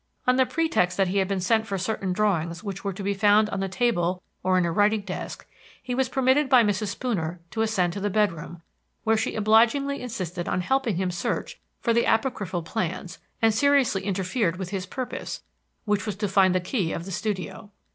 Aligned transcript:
On 0.25 0.35
the 0.35 0.47
pretext 0.47 0.97
that 0.97 1.09
he 1.09 1.19
had 1.19 1.27
been 1.27 1.39
sent 1.39 1.67
for 1.67 1.77
certain 1.77 2.11
drawings 2.11 2.63
which 2.63 2.83
were 2.83 2.91
to 2.91 3.03
be 3.03 3.13
found 3.13 3.51
on 3.51 3.59
the 3.59 3.69
table 3.69 4.23
or 4.41 4.57
in 4.57 4.65
a 4.65 4.71
writing 4.71 5.01
desk, 5.01 5.45
he 5.79 5.93
was 5.93 6.09
permitted 6.09 6.49
by 6.49 6.63
Mrs. 6.63 6.87
Spooner 6.87 7.39
to 7.51 7.61
ascend 7.61 7.93
to 7.93 7.99
the 7.99 8.09
bedroom, 8.09 8.63
where 9.03 9.15
she 9.15 9.35
obligingly 9.35 10.01
insisted 10.01 10.49
on 10.49 10.61
helping 10.61 10.95
him 10.95 11.11
search 11.11 11.59
for 11.81 11.93
the 11.93 12.11
apocryphal 12.11 12.63
plans, 12.63 13.19
and 13.43 13.53
seriously 13.53 14.01
interfered 14.03 14.55
with 14.57 14.69
his 14.71 14.87
purpose, 14.87 15.43
which 15.85 16.07
was 16.07 16.15
to 16.15 16.27
find 16.27 16.55
the 16.55 16.59
key 16.59 16.91
of 16.91 17.05
the 17.05 17.11
studio. 17.11 17.69